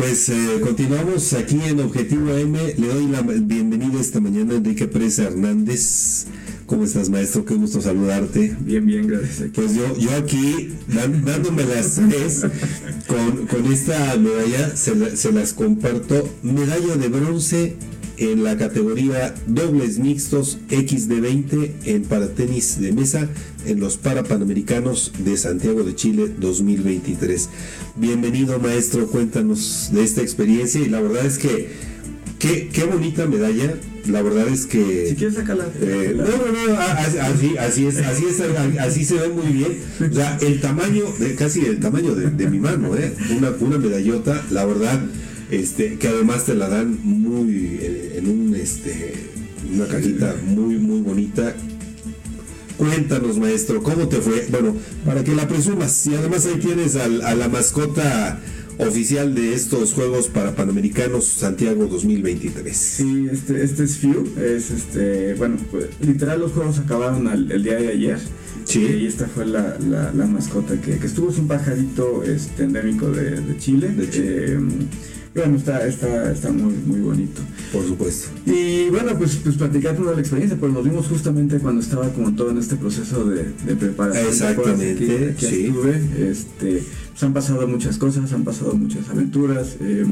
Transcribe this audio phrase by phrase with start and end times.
[0.00, 2.58] Pues eh, continuamos aquí en Objetivo M.
[2.78, 6.24] Le doy la bienvenida esta mañana a Enrique Presa Hernández.
[6.64, 7.44] ¿Cómo estás, maestro?
[7.44, 8.56] Qué gusto saludarte.
[8.60, 9.50] Bien, bien, gracias.
[9.54, 12.46] Pues yo, yo aquí, dándome las tres,
[13.06, 16.26] con, con esta medalla, se, se las comparto.
[16.42, 17.76] Medalla de bronce
[18.20, 23.28] en la categoría dobles mixtos XD20 en paratenis de mesa
[23.64, 27.48] en los Parapanamericanos de Santiago de Chile 2023.
[27.96, 31.70] Bienvenido maestro, cuéntanos de esta experiencia y la verdad es que
[32.38, 33.74] qué, qué bonita medalla.
[34.06, 35.06] La verdad es que.
[35.08, 35.68] Si quieres sacarla.
[35.80, 38.40] Eh, no, no, no, así, así es, así es,
[38.80, 39.78] así se ve muy bien.
[40.10, 43.14] O sea, el tamaño, de, casi el tamaño de, de mi mano, ¿eh?
[43.36, 45.00] Una, una medallota, la verdad
[45.50, 47.80] este, que además te la dan muy
[48.60, 49.14] este
[49.74, 51.54] una cajita muy muy bonita
[52.76, 54.74] cuéntanos maestro cómo te fue bueno
[55.04, 58.40] para que la presumas y además ahí tienes a la mascota
[58.86, 62.76] oficial de estos Juegos para Panamericanos Santiago 2023.
[62.76, 67.76] Sí, este, este es Few, es este, bueno, pues, literal los Juegos acabaron el día
[67.76, 68.18] de ayer.
[68.64, 68.82] Sí.
[68.82, 73.56] Y esta fue la, la, mascota que, que, estuvo, es un pajarito este, endémico de,
[73.58, 73.88] Chile.
[73.88, 74.58] De Chile.
[75.32, 77.40] Bueno, está, está, está muy, muy bonito.
[77.72, 78.30] Por supuesto.
[78.46, 82.34] Y bueno, pues, pues platicar toda la experiencia, pues nos vimos justamente cuando estaba como
[82.34, 84.26] todo en este proceso de, de preparación.
[84.26, 85.66] Exactamente, sí.
[85.66, 89.76] Estuve, este, pues han pasado muchas cosas, han pasado muchas aventuras.
[89.80, 90.04] Eh,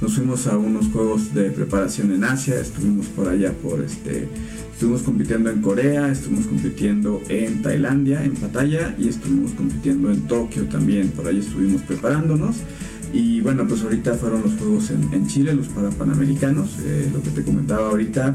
[0.00, 4.28] nos fuimos a unos juegos de preparación en Asia, estuvimos por allá por este...
[4.74, 10.64] Estuvimos compitiendo en Corea, estuvimos compitiendo en Tailandia, en Pattaya, y estuvimos compitiendo en Tokio
[10.64, 11.10] también.
[11.10, 12.56] Por ahí estuvimos preparándonos.
[13.14, 17.30] Y bueno, pues ahorita fueron los Juegos en, Chile, los para Panamericanos, eh, lo que
[17.30, 18.34] te comentaba ahorita.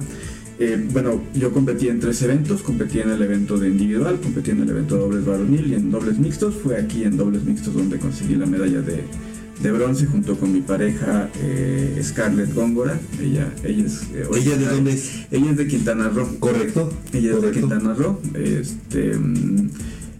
[0.57, 4.61] Eh, bueno, yo competí en tres eventos, competí en el evento de individual, competí en
[4.61, 6.55] el evento de dobles varonil y en dobles mixtos.
[6.55, 11.29] Fue aquí en dobles mixtos donde conseguí la medalla de, bronce junto con mi pareja
[11.41, 12.97] eh, Scarlett Góngora.
[13.21, 14.03] Ella, ella es.
[14.13, 15.27] ¿Ella de dónde es?
[15.29, 16.39] Ella es de Quintana Roo.
[16.39, 16.89] Correcto.
[17.11, 18.21] Ella es de Quintana Roo.
[18.33, 19.13] Este.
[19.17, 19.69] Mm,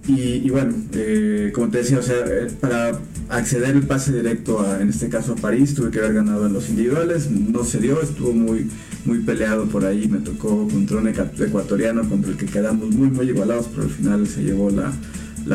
[0.10, 3.00] y, bueno, eh, como te decía, o sea, eh, para
[3.30, 6.54] acceder el pase directo a, en este caso a París, tuve que haber ganado en
[6.54, 8.70] los individuales, no se dio, estuvo muy,
[9.06, 13.28] muy peleado por ahí, me tocó contra un ecuatoriano contra el que quedamos muy, muy
[13.30, 14.92] igualados, pero al final se llevó la,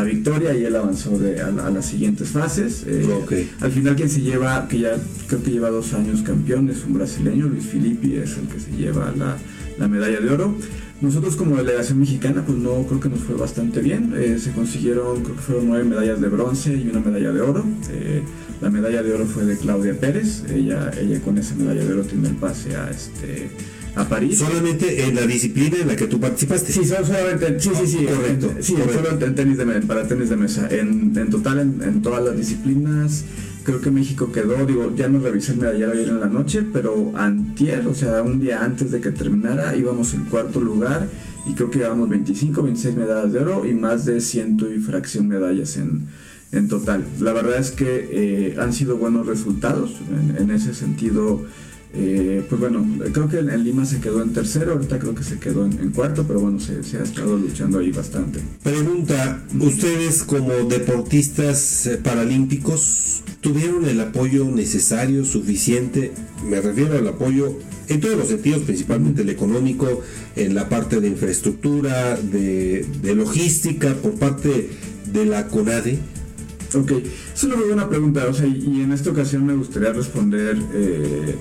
[0.02, 2.84] victoria y él avanzó de, a, las siguientes fases.
[2.86, 4.96] Eh, al final quien se lleva, que ya
[5.28, 8.72] creo que lleva dos años campeón, es un brasileño, Luis Filippi, es el que se
[8.72, 9.36] lleva la,
[9.78, 10.54] la medalla de oro.
[11.00, 14.14] Nosotros como delegación mexicana, pues no creo que nos fue bastante bien.
[14.16, 17.64] Eh, se consiguieron, creo que fueron nueve medallas de bronce y una medalla de oro.
[17.90, 18.22] Eh,
[18.62, 20.44] la medalla de oro fue de Claudia Pérez.
[20.50, 23.50] Ella, ella con esa medalla de oro tiene el pase a este
[23.96, 24.38] a París.
[24.38, 26.72] Solamente en la disciplina en la que tú participaste.
[26.72, 28.52] Sí, solamente, sí, sí, sí, correcto.
[28.60, 30.68] sí, solo en tenis de, para tenis de mesa.
[30.70, 33.24] En, en total, en, en todas las disciplinas
[33.64, 37.12] creo que México quedó, digo, ya no revisé el medallero ayer en la noche, pero
[37.16, 41.08] antier, o sea, un día antes de que terminara, íbamos en cuarto lugar
[41.46, 45.28] y creo que llevamos 25, 26 medallas de oro y más de ciento y fracción
[45.28, 46.06] medallas en,
[46.52, 47.04] en total.
[47.20, 51.44] La verdad es que eh, han sido buenos resultados, en, en ese sentido
[51.96, 55.38] eh, pues bueno, creo que en Lima se quedó en tercero, ahorita creo que se
[55.38, 58.40] quedó en, cuarto, pero bueno, se, ha estado luchando ahí bastante.
[58.64, 66.12] Pregunta, ¿ustedes como deportistas eh, paralímpicos tuvieron el apoyo necesario, suficiente?
[66.44, 67.56] Me refiero al apoyo
[67.86, 70.02] en todos los sentidos, principalmente el económico,
[70.34, 74.70] en la parte de infraestructura, de, logística, por parte
[75.12, 76.00] de la CONADE.
[76.74, 76.90] Ok,
[77.32, 80.58] es una buena pregunta, o sea, y en esta ocasión me gustaría responder...
[80.74, 81.36] Eh,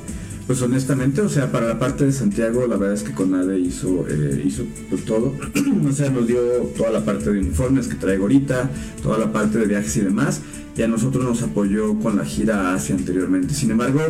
[0.48, 4.06] pues honestamente, o sea, para la parte de Santiago, la verdad es que Conade hizo,
[4.10, 5.34] eh, hizo pues, todo.
[5.90, 6.42] o sea, nos dio
[6.78, 8.70] toda la parte de uniformes que traigo ahorita,
[9.02, 10.42] toda la parte de viajes y demás.
[10.76, 13.54] Y a nosotros nos apoyó con la gira hacia anteriormente.
[13.54, 14.02] Sin embargo,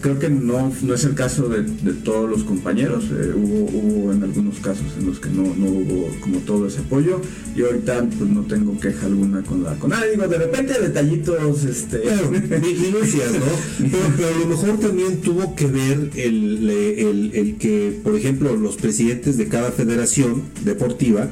[0.00, 1.62] creo que no, no es el caso de,
[2.04, 3.04] todos los compañeros.
[3.12, 7.20] Eh, hubo, en algunos casos en los que no, hubo como todo ese apoyo.
[7.54, 11.98] Y ahorita pues no tengo queja alguna con la con Digo, de repente detallitos, este.
[12.00, 12.40] Pero, ¿no?
[14.16, 16.70] Pero, a lo mejor también tuvo que ver el,
[17.34, 21.28] el que, por ejemplo, los presidentes de cada federación deportiva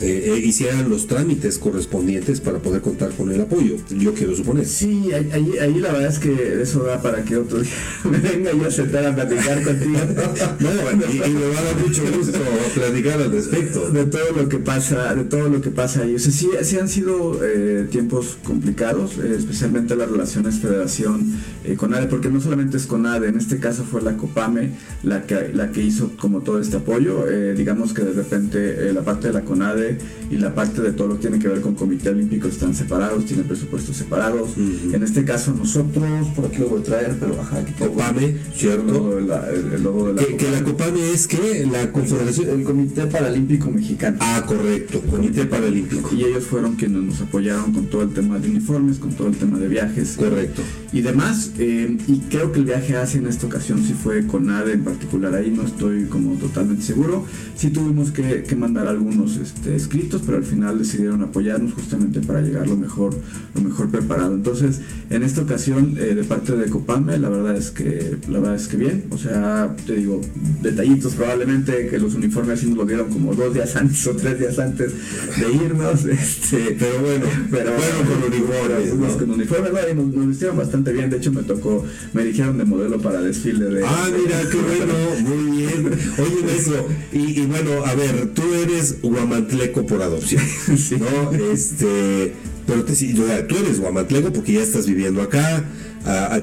[0.00, 4.66] eh, eh, hicieran los trámites correspondientes para poder contar con el apoyo, yo quiero suponer.
[4.66, 7.70] Sí, ahí, ahí, la verdad es que eso da para que otro día
[8.10, 9.98] me venga y a sentar a platicar contigo.
[10.60, 12.38] no, y, me va a dar mucho gusto
[12.74, 13.90] platicar al respecto.
[13.90, 16.14] De todo lo que pasa, de todo lo que pasa ahí.
[16.14, 22.06] O sea, sí, sí han sido eh, tiempos complicados, especialmente las relaciones federación eh, CONADE,
[22.06, 24.70] porque no solamente es CONADE, en este caso fue la COPAME
[25.02, 27.28] la que, la que hizo como todo este apoyo.
[27.28, 29.98] Eh, digamos que de repente eh, la parte de la CONADE
[30.30, 33.26] y la parte de todo lo que tiene que ver con Comité Olímpico están separados,
[33.26, 34.50] tienen presupuestos separados.
[34.56, 36.04] En este caso nosotros,
[36.34, 37.72] por aquí lo voy a traer, pero baja aquí.
[37.78, 39.18] COPAME, ¿cierto?
[39.18, 42.48] El logo de la, ¿Que, que la COPAME es que la Confederación...
[42.50, 44.18] El Comité Paralímpico Mexicano.
[44.20, 46.14] Ah, correcto, Comité Paralímpico.
[46.14, 49.36] Y ellos fueron quienes nos apoyaron con todo el tema de uniformes, con todo el
[49.36, 50.16] tema de viajes.
[50.16, 50.62] Correcto.
[50.92, 51.49] Y demás.
[51.58, 54.72] Eh, y creo que el viaje a Asia en esta ocasión sí fue con ADE
[54.72, 55.34] en particular.
[55.34, 57.24] Ahí no estoy como totalmente seguro.
[57.56, 62.68] Sí tuvimos que, mandar algunos este, escritos, pero al final decidieron apoyarnos justamente para llegar
[62.68, 63.14] lo mejor,
[63.54, 64.34] lo mejor preparado.
[64.34, 68.56] Entonces, en esta ocasión, eh, de parte de Copame, la verdad es que la verdad
[68.56, 69.04] es que bien.
[69.10, 70.20] O sea, te digo,
[70.62, 74.38] detallitos probablemente que los uniformes sí nos lo dieron como dos días antes o tres
[74.38, 74.92] días antes
[75.38, 76.00] de irnos.
[76.20, 78.94] Este, pero bueno, pero bueno con uniformes.
[78.94, 79.18] ¿no?
[79.18, 81.08] Con uniformes, nos, nos vistieron bastante bien.
[81.08, 83.84] De hecho, me tocó, me dijeron de modelo para desfile de.
[83.84, 85.86] Ah, mira, qué bueno, muy bien.
[86.18, 90.42] Oye, eso, y, y, bueno, a ver, tú eres guamantleco por adopción,
[90.98, 91.32] ¿no?
[91.52, 92.32] Este,
[92.66, 95.64] pero te, tú eres guamantleco porque ya estás viviendo acá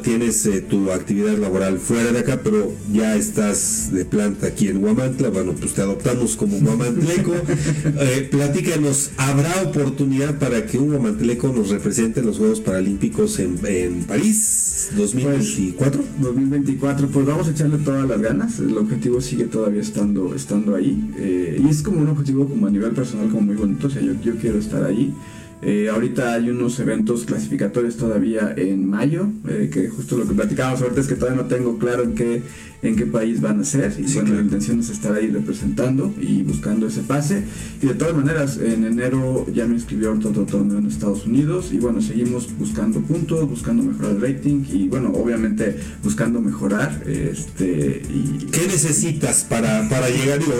[0.01, 4.83] tienes eh, tu actividad laboral fuera de acá, pero ya estás de planta aquí en
[4.83, 7.33] Huamantla, bueno, pues te adoptamos como Huamantleco.
[7.99, 13.59] eh, platícanos, ¿habrá oportunidad para que un Huamantleco nos represente en los Juegos Paralímpicos en,
[13.65, 16.01] en París 2024?
[16.01, 20.75] Pues, 2024, pues vamos a echarle todas las ganas, el objetivo sigue todavía estando, estando
[20.75, 23.89] ahí, eh, y es como un objetivo como a nivel personal como muy bonito, o
[23.89, 25.13] sea, yo, yo quiero estar ahí.
[25.61, 30.81] Eh, ahorita hay unos eventos clasificatorios todavía en mayo, eh, que justo lo que platicábamos
[30.81, 32.43] ahorita es que todavía no tengo claro en qué,
[32.83, 33.95] en qué país van a ser.
[33.97, 37.43] Y bueno, la intención es estar ahí representando y buscando ese pase.
[37.81, 41.71] Y de todas maneras, en enero ya me inscribió otro torneo en Estados Unidos.
[41.73, 47.01] Y bueno, seguimos buscando puntos, buscando mejorar el rating y bueno, obviamente buscando mejorar.
[47.07, 50.37] Este, y, ¿Qué necesitas para, para llegar?
[50.37, 50.53] Digo,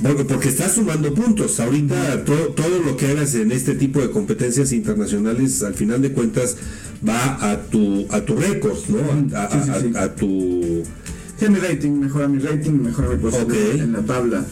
[0.00, 1.58] porque, porque estás sumando puntos.
[1.58, 6.02] Ahorita todo, todo lo que hagas en este tipo de competencias competencias internacionales, al final
[6.02, 6.54] de cuentas,
[7.06, 9.38] va a tu, a tu récord, ¿no?
[9.38, 10.82] A, tu...
[11.38, 14.44] Sí, mi rating, mejora mi rating, mejora mi posición en la tabla.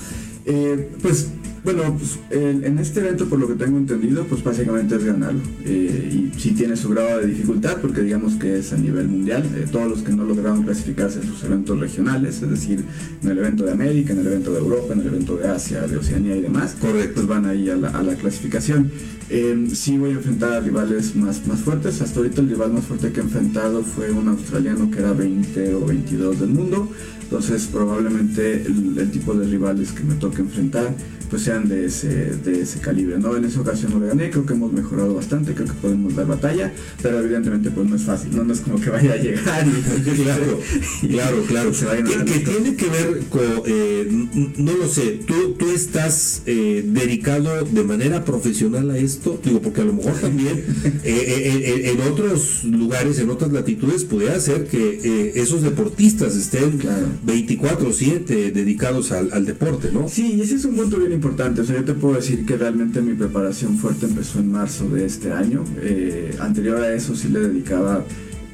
[0.46, 1.26] Eh, pues
[1.66, 5.40] bueno, pues, en este evento, por lo que tengo entendido, pues básicamente es ganarlo.
[5.64, 9.42] Eh, y sí tiene su grado de dificultad, porque digamos que es a nivel mundial.
[9.56, 12.84] Eh, todos los que no lograron clasificarse en sus eventos regionales, es decir,
[13.20, 15.80] en el evento de América, en el evento de Europa, en el evento de Asia,
[15.88, 17.14] de Oceanía y demás, Correcto.
[17.14, 18.92] pues van ahí a la, a la clasificación.
[19.28, 22.00] Eh, sí voy a enfrentar a rivales más, más fuertes.
[22.00, 25.74] Hasta ahorita el rival más fuerte que he enfrentado fue un australiano que era 20
[25.74, 26.88] o 22 del mundo.
[27.22, 30.94] Entonces probablemente el, tipo de rivales que me toque enfrentar
[31.28, 33.19] pues sean de ese, de ese calibre.
[33.19, 33.37] ¿no?
[33.37, 36.26] En esa ocasión no le gané, creo que hemos mejorado bastante, creo que podemos dar
[36.26, 40.11] batalla, pero evidentemente pues no es fácil, no, es como que vaya a llegar y
[40.23, 40.61] claro,
[41.08, 41.75] claro, claro.
[41.75, 44.26] Se que, tiene que ver con, eh,
[44.56, 49.81] no lo sé, tú, tú estás eh, dedicado de manera profesional a esto, digo, porque
[49.81, 50.64] a lo mejor también
[51.05, 56.81] eh, en otros lugares, en otras latitudes, pudiera ser que esos deportistas estén
[57.26, 60.08] 24/7 dedicados al, al, deporte, ¿no?
[60.08, 61.60] Sí, ese es un punto bien importante.
[61.60, 65.04] O sea, yo te puedo decir que realmente mi preparación fuerte empezó en marzo de
[65.04, 65.64] este año.
[65.80, 68.04] Eh, anterior a eso sí le dedicaba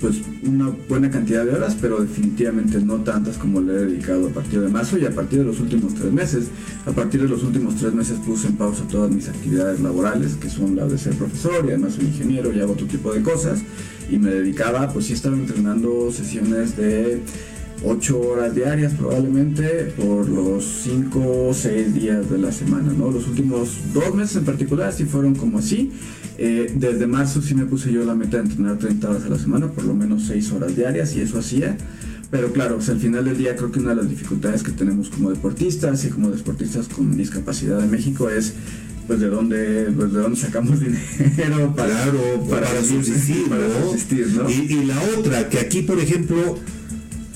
[0.00, 4.30] pues una buena cantidad de horas, pero definitivamente no tantas como le he dedicado a
[4.30, 6.48] partir de marzo y a partir de los últimos tres meses.
[6.86, 10.50] A partir de los últimos tres meses puse en pausa todas mis actividades laborales, que
[10.50, 13.60] son las de ser profesor y además soy ingeniero y hago otro tipo de cosas.
[14.10, 17.22] Y me dedicaba, pues sí estaba entrenando sesiones de
[17.84, 23.10] 8 horas diarias probablemente por los 5 o 6 días de la semana, ¿no?
[23.10, 25.93] Los últimos dos meses en particular sí fueron como así.
[26.39, 29.39] Eh, desde marzo sí me puse yo la meta de entrenar 30 horas a la
[29.39, 31.77] semana, por lo menos 6 horas diarias y eso hacía.
[32.31, 35.31] Pero claro, al final del día creo que una de las dificultades que tenemos como
[35.31, 38.55] deportistas y como deportistas con discapacidad en México es
[39.06, 40.81] pues de dónde, pues de dónde sacamos
[41.27, 42.10] dinero para,
[42.48, 43.48] para, subsistir,
[44.29, 44.48] ¿no?
[44.48, 46.58] Y, y la otra, que aquí por ejemplo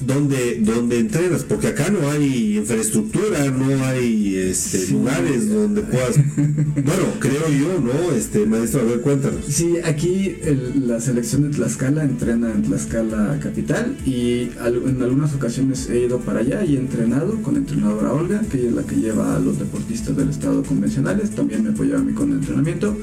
[0.00, 7.04] donde, donde entrenas, porque acá no hay infraestructura, no hay este, lugares donde puedas, bueno,
[7.18, 8.12] creo yo, ¿no?
[8.14, 9.44] Este, maestro, a ver, cuéntanos.
[9.48, 10.36] Sí, aquí
[10.74, 16.40] la selección de Tlaxcala entrena en Tlaxcala Capital y en algunas ocasiones he ido para
[16.40, 19.58] allá y he entrenado con la entrenadora Olga, que es la que lleva a los
[19.58, 22.96] deportistas del estado convencionales, también me apoyaba a mí con el entrenamiento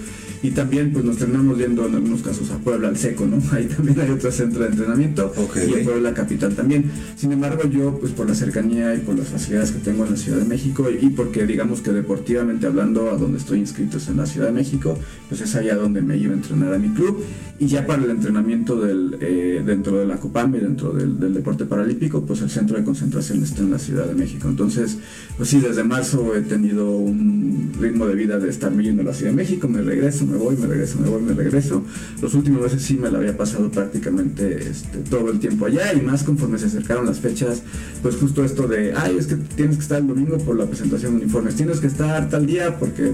[0.44, 3.42] y también pues nos terminamos viendo en algunos casos a Puebla al seco, ¿no?
[3.52, 6.83] Ahí también hay otro centro de entrenamiento y en Puebla capital también.
[7.16, 10.18] Sin embargo, yo pues por la cercanía y por las facilidades que tengo en la
[10.18, 14.18] Ciudad de México y porque digamos que deportivamente hablando a donde estoy inscrito es en
[14.18, 14.98] la Ciudad de México,
[15.30, 17.24] pues es allá donde me iba a entrenar a mi club
[17.60, 21.66] y ya para el entrenamiento del, eh, dentro de la Copam y dentro del, deporte
[21.66, 24.48] paralímpico, pues el centro de concentración está en la Ciudad de México.
[24.48, 24.98] Entonces,
[25.38, 29.13] pues sí, desde marzo he tenido un ritmo de vida de estar yendo a la
[29.13, 31.84] Ciudad de México, me regreso, me voy, me regreso, me voy, me regreso.
[32.22, 36.02] Los últimos meses sí me la había pasado prácticamente este, todo el tiempo allá y
[36.02, 37.62] más conforme se acercaron las fechas,
[38.01, 41.18] pues justo esto de, ay, es que tienes que estar el domingo por la presentación
[41.18, 43.12] de uniformes, tienes que estar tal día porque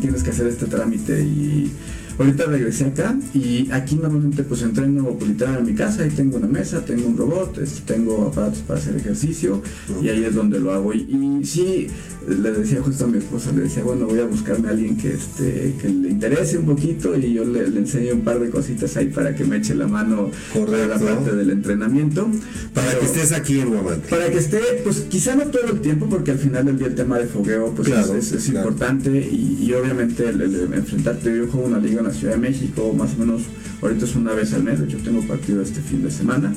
[0.00, 1.72] tienes que hacer este trámite y
[2.20, 6.48] Ahorita regresé acá y aquí normalmente pues entreno literal en mi casa, ahí tengo una
[6.48, 9.62] mesa, tengo un robot, este, tengo aparatos para hacer ejercicio
[10.02, 10.92] y ahí es donde lo hago.
[10.92, 10.98] Y,
[11.40, 11.86] y, sí,
[12.28, 15.14] le decía justo a mi esposa, le decía, bueno, voy a buscarme a alguien que,
[15.14, 19.06] este, que le interese un poquito y yo le, enseño un par de cositas ahí
[19.08, 22.28] para que me eche la mano para la parte del entrenamiento.
[22.74, 24.08] Para que estés aquí en Guamante.
[24.10, 26.94] Para que esté, pues quizá no todo el tiempo porque al final del día el
[26.94, 30.42] tema de fogueo pues es, importante y, obviamente el,
[30.74, 33.42] enfrentarte, yo juego una liga Ciudad de México, más o menos,
[33.82, 36.52] ahorita es una vez al mes, yo tengo partido este fin de semana,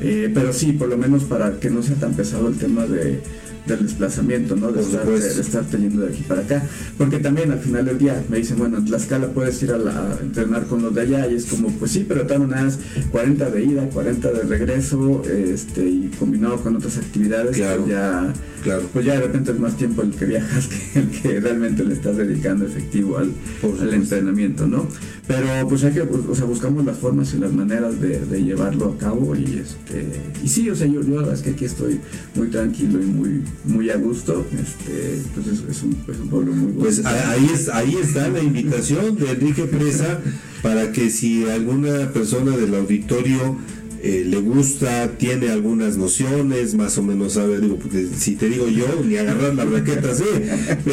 [0.00, 3.20] eh, pero sí, por lo menos para que no sea tan pesado el tema de
[3.66, 4.72] del desplazamiento, ¿no?
[4.72, 6.62] De estar, de, estar, teniendo de aquí para acá.
[6.98, 10.18] Porque también al final del día me dicen, bueno, en Tlaxcala puedes ir a, la,
[10.20, 12.78] entrenar con los de allá y es como, pues sí, pero tal unas
[13.10, 18.82] 40 de ida, 40 de regreso, este, y combinado con otras actividades, pues ya, claro.
[18.92, 21.94] pues ya de repente es más tiempo el que viajas que el que realmente le
[21.94, 23.32] estás dedicando efectivo al,
[23.80, 24.88] al entrenamiento, ¿no?
[25.26, 28.92] Pero pues hay que, o sea, buscamos las formas y las maneras de, de llevarlo
[28.92, 30.04] a cabo y este,
[30.42, 32.00] y sí, o sea, yo, yo la verdad es que aquí estoy
[32.34, 34.44] muy tranquilo y muy muy a gusto.
[34.52, 36.80] Este, pues es, un, pueblo muy bueno.
[36.80, 40.20] Pues ahí, es, ahí está la invitación de Enrique Presa
[40.62, 43.58] para que si alguna persona del auditorio
[44.04, 48.66] eh, le gusta, tiene algunas nociones, más o menos sabe, digo, porque si te digo
[48.66, 50.24] yo, ni agarrar la raqueta sí,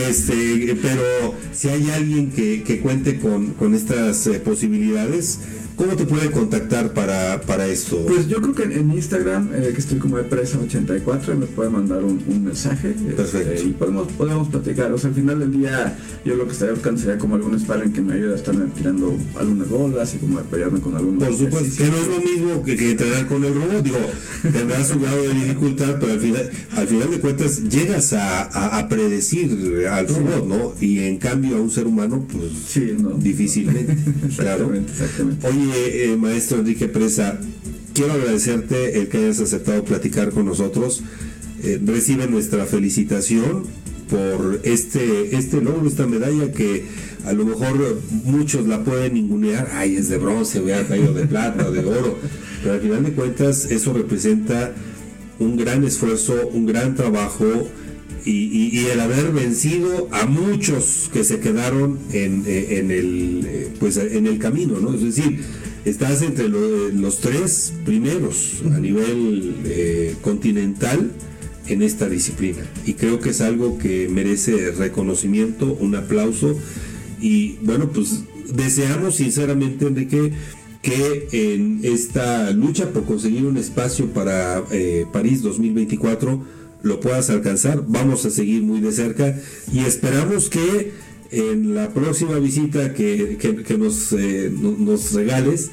[0.08, 5.40] este, pero si hay alguien que, que cuente con, con estas eh, posibilidades,
[5.80, 8.04] ¿Cómo te puede contactar para, para esto?
[8.06, 12.04] Pues yo creo que en, Instagram, eh, que estoy como de presa84, me puede mandar
[12.04, 12.90] un, mensaje.
[12.90, 13.64] Este, Perfecto.
[13.64, 14.92] y podemos, podemos platicar.
[14.92, 17.94] O sea, al final del día, yo lo que estaría buscando sería como algún sparring
[17.94, 21.24] que me ayude a estar tirando algunas bolas y como apoyarme con algunos.
[21.24, 23.82] Por supuesto, que no es lo mismo que, que entrenar con el robot.
[23.82, 24.00] Digo,
[24.52, 28.90] tendrás su grado de dificultad, pero al final, al final de cuentas llegas a, a,
[28.90, 30.74] predecir al robot, ¿no?
[30.82, 33.94] Y en cambio a un ser humano, pues sí, no, difícilmente.
[34.28, 35.48] exactamente, exactamente.
[35.48, 37.40] Oye, eh, maestro Enrique Presa,
[37.94, 41.04] quiero agradecerte el que hayas aceptado platicar con nosotros.
[41.64, 43.64] Eh, recibe nuestra felicitación
[44.10, 46.86] por este, este logro, esta medalla que
[47.26, 51.70] a lo mejor muchos la pueden ningunear, ay, es de bronce, hubiera caído de plata,
[51.70, 52.18] de oro,
[52.64, 54.74] pero al final de cuentas eso representa
[55.38, 57.70] un gran esfuerzo, un gran trabajo
[58.26, 64.40] y, el haber vencido a muchos que se quedaron en, eh, el, pues, en el
[64.40, 64.94] camino, ¿no?
[64.94, 65.40] Es decir,
[65.86, 71.12] estás entre los tres primeros a nivel eh, continental
[71.68, 72.64] en esta disciplina.
[72.86, 76.58] Y creo que es algo que merece reconocimiento, un aplauso.
[77.22, 78.24] Y bueno, pues
[78.54, 80.34] deseamos sinceramente, Enrique,
[80.82, 87.84] que en esta lucha por conseguir un espacio para eh, París 2024 lo puedas alcanzar.
[87.88, 89.36] Vamos a seguir muy de cerca
[89.72, 90.92] y esperamos que
[91.32, 93.38] en la próxima visita que,
[93.78, 95.70] nos, eh, nos regales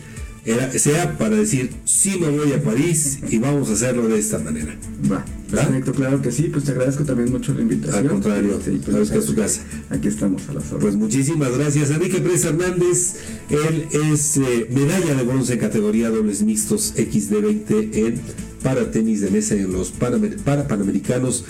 [0.76, 4.76] sea para decir, sí me voy a París y vamos a hacerlo de esta manera.
[5.10, 8.04] Va, perfecto, claro que sí, pues te agradezco también mucho la invitación.
[8.04, 9.62] Al contrario, sí, pues, sabes que su casa.
[9.90, 10.82] Aquí estamos a las horas.
[10.82, 11.90] Pues muchísimas gracias.
[11.90, 13.16] Enrique Pérez Hernández,
[13.50, 18.20] él es eh, medalla de bronce categoría dobles mixtos XD20 en
[18.62, 21.44] para tenis de mesa en los para, para panamericanos